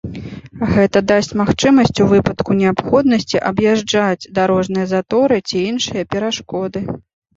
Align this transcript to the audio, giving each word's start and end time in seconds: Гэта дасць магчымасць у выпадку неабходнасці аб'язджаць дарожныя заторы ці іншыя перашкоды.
Гэта 0.69 1.01
дасць 1.11 1.29
магчымасць 1.41 2.01
у 2.07 2.07
выпадку 2.15 2.57
неабходнасці 2.61 3.43
аб'язджаць 3.53 4.29
дарожныя 4.41 4.87
заторы 4.97 5.37
ці 5.47 5.57
іншыя 5.73 6.03
перашкоды. 6.17 6.85